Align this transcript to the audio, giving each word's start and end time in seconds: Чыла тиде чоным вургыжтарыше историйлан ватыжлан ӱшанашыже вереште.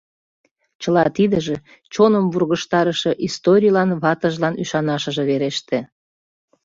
Чыла 0.81 1.03
тиде 1.15 1.39
чоным 1.93 2.25
вургыжтарыше 2.31 3.11
историйлан 3.27 3.89
ватыжлан 4.01 4.53
ӱшанашыже 4.63 5.23
вереште. 5.29 5.79